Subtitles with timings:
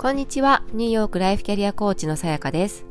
[0.00, 0.62] こんにちは。
[0.72, 2.86] ニューヨークライフキャリアコーチのさやかです。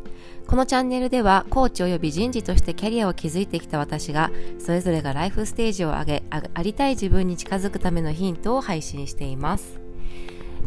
[0.46, 4.30] このチャンネルでは、コーチ及び人事としてキャリアを築いてきた私が、
[4.60, 9.82] それぞれがライフステージを上げ、ありたい自分に近づくためのヒントを配信しています。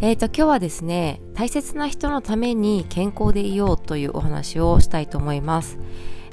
[0.00, 5.78] えっ、ー、と、今日はですね、大切な人のために健康でいようというお話をしたいと思います。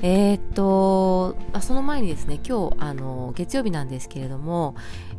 [0.02, 4.74] えー、っと、その前にですね、今日、あの、月曜日なんですけれども、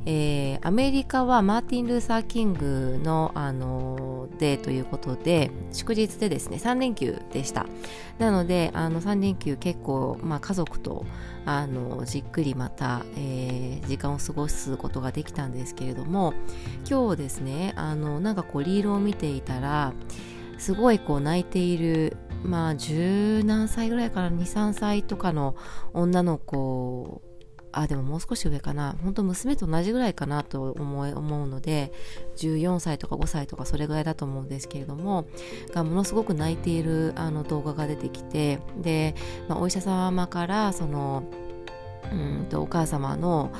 [0.06, 7.66] えー、アメリカはマーティン・ルーサー・キングの、あの、デーということで、祝日でですね、3連休でした。
[8.18, 11.04] なので、あの、3連休結構、まあ、家族と、
[11.44, 16.34] あの、じっくりまた、えー、時間を過ごすことができたんですけれども、
[16.88, 19.92] 今日ですね、あの、なんかこう、リールを見ていたら、
[20.58, 25.56] すごいこう泣いているまあ十何歳ぐらいから23歳とかの
[25.92, 27.22] 女の子
[27.72, 31.92] あでももう少し上かな本当娘と同じぐらいかなと思い思うので
[32.36, 35.26] 14歳とか5歳とかそれぐらいだと思うんですけれども
[35.72, 39.14] がものすごく泣いているあの動画が出てきてで、
[39.48, 41.24] まあ、お医者様からその
[42.10, 43.52] うんとお母様の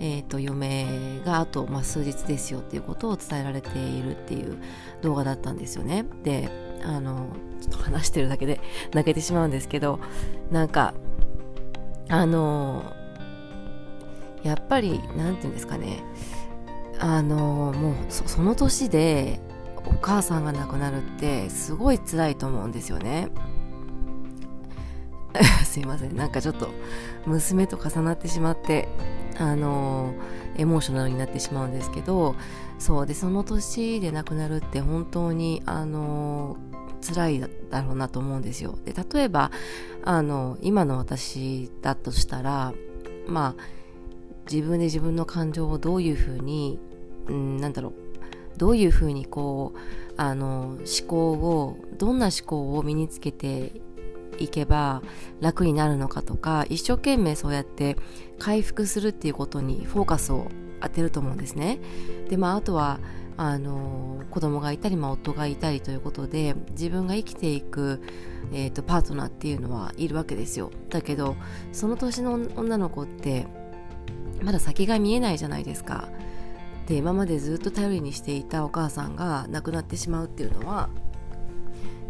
[0.00, 0.86] えーと、嫁
[1.24, 4.58] があと、まあ、数日ですよっていうことを伝えられているっていう
[5.02, 6.04] 動画だったんですよね。
[6.22, 6.48] で
[6.84, 7.26] あの
[7.60, 8.60] ちょっと話してるだけで
[8.92, 9.98] 泣けてしまうんですけど
[10.52, 10.94] なんか
[12.08, 12.94] あの
[14.42, 16.02] やっぱりなんていうんですかね。
[17.00, 19.40] あのもうその年で
[19.86, 23.28] お母さんが亡くなるってすごい辛いと思うんですよね。
[25.64, 26.16] すいません。
[26.16, 26.68] なんかちょっと
[27.26, 28.88] 娘と重なってしまって
[29.38, 30.14] あの
[30.56, 32.34] エモーショナルになってしまうんですけど
[32.78, 36.56] そうでその年で亡くなるって本当にあの
[37.00, 38.76] 辛いだろうなと思うんですよ。
[38.84, 39.50] で例えば
[40.04, 42.72] あの今の私だとしたら
[43.26, 43.77] まあ
[44.50, 46.78] 自分で自分の感情をどういうふうに、
[47.28, 47.92] うん、なんだろう
[48.56, 49.78] どういうふうにこう
[50.16, 53.72] あの思考をどんな思考を身につけて
[54.38, 55.02] いけば
[55.40, 57.96] 楽になるのかとか一生懸命そうやって
[58.38, 60.48] 回復するっていうことにフォーカスを
[60.80, 61.80] 当てると思うんですね。
[62.28, 63.00] でまああとは
[63.36, 68.02] あの子供がいたり、まあ、夫がいたりということで自分が生きていく、
[68.52, 71.36] えーと、パートナーっていうのはいるわけですよだけど
[71.70, 73.46] その年の女の子って
[74.42, 76.08] まだ先が見えないじゃないですか。
[76.86, 80.88] で今までずっと頼りにしていたお母さんが亡くなってしまうっていうのは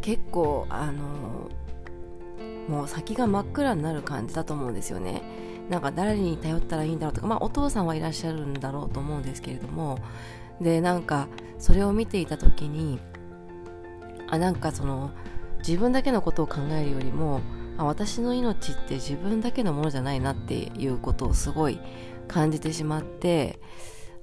[0.01, 1.51] 結構あの
[2.69, 5.23] もう先が真っ暗になる感じだと思うんですよね。
[5.69, 9.99] なんか誰に頼ったらいいんだろうとかまあお父さんはいらっしゃるんだろうと思うんですけれども。
[10.61, 11.29] でなんか
[11.59, 12.99] それを見ていた時に
[14.29, 15.11] あなんかその
[15.59, 17.41] 自分だけのことを考えるよりも
[17.77, 21.79] あ私の命って自分だけのものじゃないなっていうことをすごい
[22.29, 23.59] 感じてしまって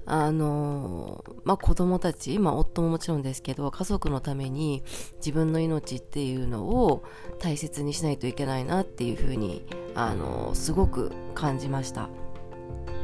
[0.08, 4.84] あのまあ子供たち、まあ夫ももちろんですけど、家族のために
[5.16, 7.02] 自分の命っていうのを
[7.40, 12.08] 大切にしないといけないなっていうふうに、あのすごく感じました。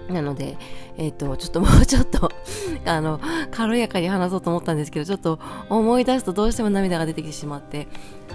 [0.09, 0.57] なので、
[0.97, 2.31] えっ、ー、と、ちょっともうちょっと
[2.85, 5.39] あの、軽やかに話そうと思ったんですけど、ちょっと
[5.69, 7.89] 思い出すとどうしても涙が出てきてしまって、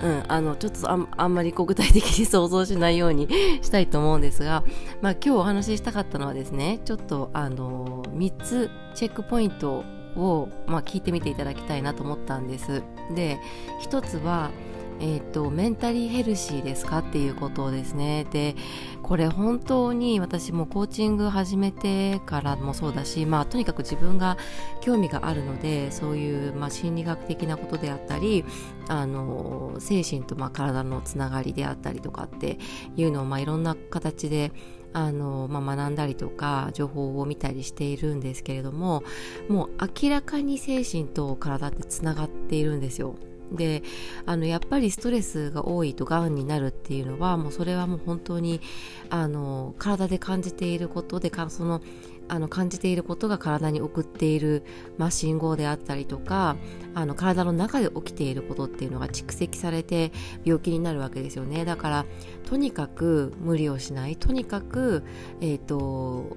[0.03, 3.27] うん、あの、ちょっとああんまり具体的に想像しないように
[3.61, 4.63] したいと思うんですが、
[5.01, 9.83] まあ今日お話ししたかったのはですね、ちょっとあの、3つチェックポイント
[10.17, 12.83] を、まあ、聞いてみていただきたいなと思ったんです。
[13.15, 13.39] で、
[13.83, 14.51] 1つは、
[14.99, 18.25] えっ、ー、と、メンタリーヘルシーですかっていうことですね。
[18.31, 18.55] で、
[19.03, 24.37] これ本当に私もコーチング始めてからもそうだし、まあとにかく自分が
[24.81, 28.43] 興味があるので、そういう、まあ、心理学的なことであったり、
[28.87, 32.57] あの、精神とまあ体のつながりであったりとかって
[32.95, 34.51] いうのを、まあいろんな形で
[34.93, 39.03] あの、まあ、学んだりとか情報を見たりしているんですけれども
[39.47, 39.69] もう
[40.03, 43.15] 明らかに精神と体ってつながっているんですよ
[43.51, 43.83] で
[44.25, 48.61] あのやっぱりストレスが多いとがんになるっていうのはもうそれはもう本当に
[49.09, 51.81] あの体で感じていることでかその
[52.29, 54.63] あの感じていることが体に送っている、
[54.97, 56.57] ま、信号であったりとか
[56.93, 60.11] あの体の中で起きていることっていうのが蓄積されて
[60.43, 61.63] 病気になるわけですよね。
[61.63, 62.05] だから
[62.45, 64.17] とにかく無理をしない。
[64.17, 65.03] とにかく、
[65.39, 66.35] えーと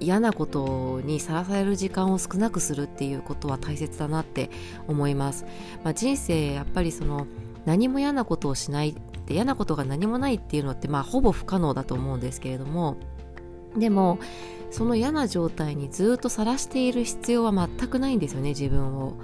[0.00, 4.50] 嫌なことにさらされる時間を少なくするっていうことは大切だなって
[4.86, 5.44] 思います。
[5.84, 7.26] まあ、人生やっぱりその
[7.64, 8.94] 何も嫌なことをしないっ
[9.26, 12.96] て嫌なことが何もないっていうのってまあほぼ不可能だと思うんですけれども
[13.76, 14.18] でも
[14.70, 19.14] その嫌な状態にずっとさらしている必要は全くないんですよね自分を。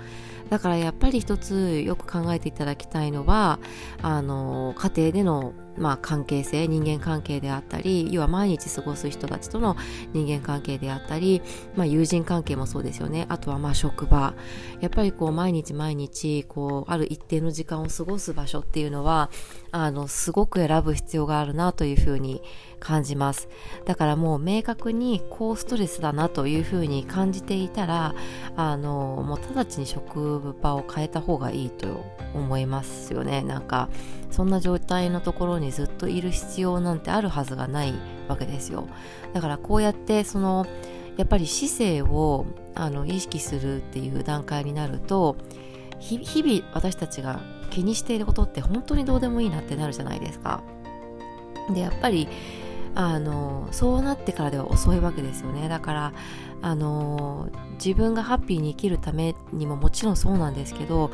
[0.50, 3.58] だからやっぱり一つよく考えていただきたいのは
[4.02, 9.76] あの家庭でのまあ、関係性人間関係であったり要は毎日過ごす人たちとの
[10.12, 11.42] 人間関係であったり、
[11.76, 13.26] まあ、友人関係もそうですよね。
[13.28, 14.34] あとはまあ職場。
[14.80, 19.30] やっぱりこう毎日毎日こうある一定の時間を過ごす場所っていうのは
[19.72, 22.42] あのすごく選ぶ必要があるなというふうに
[22.80, 23.48] 感じます。
[23.86, 28.14] だからもう明確に高ストレスだなというふうに感じていたら
[28.56, 32.04] あのもう直ちに職場を変えた方がいいと
[32.34, 33.42] 思いますよね。
[33.42, 33.88] なんか
[34.30, 37.94] そんな状態のところににずっといる必要なんてあるはずがない
[38.28, 38.87] わけですよ。
[39.32, 40.66] だからこうやってその
[41.16, 45.37] やっぱり姿勢をあの意識するっていう段階になると
[45.99, 47.40] 日々私たちが
[47.70, 50.62] 気にしていることって本当にどうでもいいなってなるじゃないですか。
[51.72, 52.28] でやっぱり
[52.94, 55.69] あのそうなってからでは遅いわけですよね。
[55.69, 56.12] だから
[56.62, 61.10] あの自分がハッピーに生きるためにももちろんそうなんですけど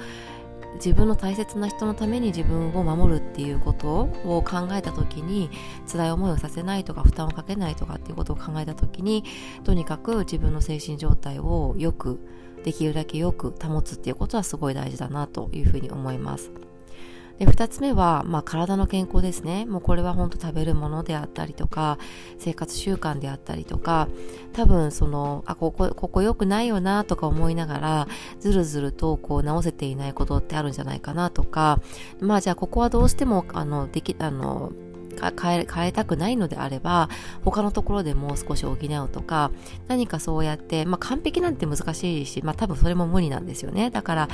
[0.75, 5.51] 自分の大切な人のために自分を守るっていうことを考えた時に
[5.91, 9.25] 辛い思いをさせないとか負担をかけないとかっていうことを考えた時に
[9.65, 12.21] とにかく自分の精神状態をよく
[12.65, 16.51] できるだけよく保つっていうことはすごい大事だなというふうに思います。
[17.41, 19.65] で2つ目は、まあ、体の健康ですね。
[19.65, 21.97] もうこれは本当食べるものであったりとか
[22.39, 24.09] 生活習慣であったりとか
[24.53, 28.09] 多分そのあここここ良くないよなとか思いながら
[28.41, 31.81] ずるずるとこう直せていないことってあるんじゃないかなとか
[32.21, 34.71] まあじゃあここはどうしてもあのできあの
[35.41, 37.09] 変え変えたくないのであれば
[37.45, 39.51] 他のところでもう少し補うとか
[39.89, 44.29] 何かそうやって、まあ、完璧なんて難しいし、まあ、多分それも無理なんですよねだから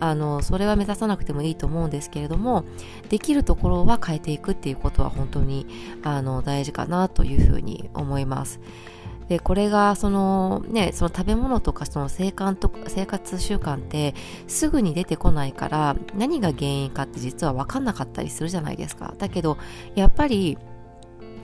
[0.00, 2.64] あのそれは目指さなくてもいいと思うんですけれども
[3.08, 5.66] できるところは変えていくっていうことは本当に
[6.02, 8.60] あの大事かなというふうに思います。
[9.32, 14.14] でこれがそのねその食べ物とかその生活と生活習慣って
[14.46, 19.56] すぐに出てこないから何が原因かって実は分かんなかったりするじゃないですかだけど
[19.94, 20.58] やっぱり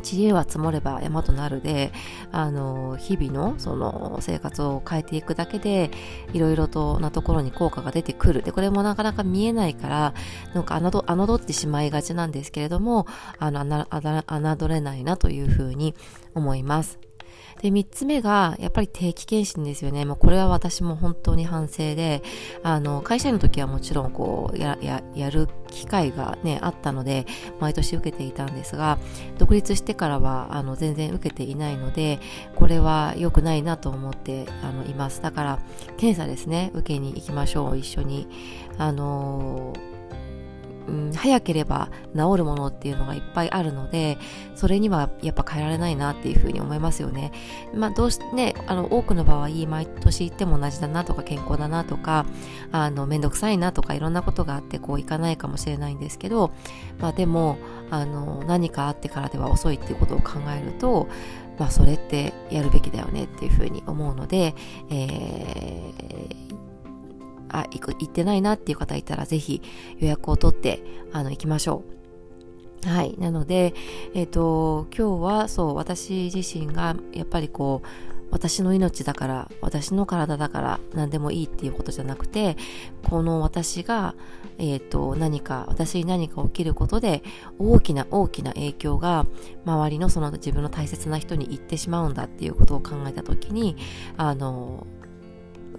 [0.02, 1.92] 知恵は積もれば山となるで、
[2.30, 5.90] あの、日々のその生活を変えていくだけで、
[6.32, 8.42] いろいろとなところに効果が出てくる。
[8.42, 10.14] で、これもなかなか見えないから、
[10.54, 13.08] なんか侮ってしまいがちなんですけれども、
[13.40, 15.96] あの、侮れないなというふうに
[16.32, 17.00] 思います。
[17.62, 20.04] で、三つ目が、やっぱり定期検診ですよね。
[20.04, 22.22] もうこれは私も本当に反省で、
[22.62, 27.26] あの、会社員の時はもちろん、こう、や、や、やる機会がね、あったので、
[27.60, 28.98] 毎年受けていたんですが、
[29.38, 32.20] 独立してからは、あの、全然受けていないので、
[32.54, 35.20] これは良くないなと思って、あの、います。
[35.22, 35.58] だから、
[35.96, 38.28] 検査ですね、受けに行きましょう、一緒に。
[38.78, 39.87] あのー
[40.88, 44.18] うん、早ければ治るものっていうのがいっぱいあるので、
[44.54, 47.32] それにはやっぱ変えられないなっていうふうに思いますよね。
[47.74, 52.24] まあどうしてね、あの多くの場合、毎年行っても同じだなとか健康だなとか、
[52.72, 56.52] あのめんどくさいなとかいろんなことがあってこう行かないかもしれないんですけど、
[56.98, 57.58] まあでも、
[57.90, 61.08] あの何かあってからでは遅いっていうことを考えると、
[61.58, 64.54] まあそれってやるべきだよねっていうふうに思うので、
[64.90, 66.47] えー
[67.50, 69.62] あ、行く、行ってないなっていう方いたら、ぜひ
[69.98, 71.98] 予約を取って、あの、行きましょう。
[72.88, 73.16] はい。
[73.18, 73.74] なので、
[74.14, 77.86] えっ、ー、と、今日はそう、私自身が、やっぱりこう、
[78.30, 82.56] 私の命だから、私の体だから何でもいいっていうことじゃなくて、
[83.08, 84.14] この私が、
[84.58, 87.22] えっ、ー、と、何か、私に何か起きることで、
[87.58, 89.26] 大きな大きな影響が、
[89.64, 93.76] 周りのその自分の大切な人に行ってしまうんだっていうことを考えたときに、
[94.16, 94.86] あの、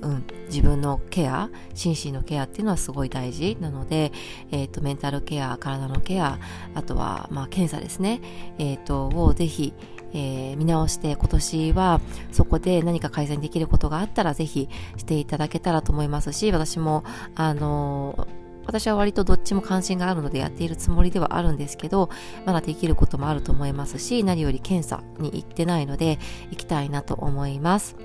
[0.02, 4.12] うん、自分のケア、心身のケアっていうのはすごい大事なので、
[4.52, 6.40] え、ー、と、メンタルケア、体のケア、
[6.74, 8.22] あとは、まあ、検査ですね、
[8.58, 9.74] え、ー、と、をぜひ、
[10.14, 12.02] えー、見直して今年は
[12.32, 17.04] そこで何か改善できることがあったらぜひしていただけたらと思いますし、私も、
[17.36, 18.28] あの
[18.66, 22.12] 私は割とどっちも関心があるのでやっているつもりではあるんですけど、
[22.46, 26.20] まだできることもあると思いますし、何より検査に行ってないので、
[26.52, 27.96] 行きたいなと思います。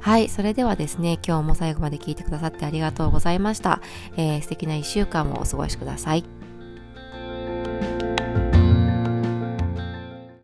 [0.00, 3.80] はい、それではですね、今日も最後まで聞いてくださってありがとうございました。
[4.16, 6.39] えー、素敵な一週間をお過ごしください。